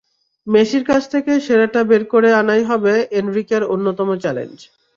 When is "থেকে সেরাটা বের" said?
1.13-2.03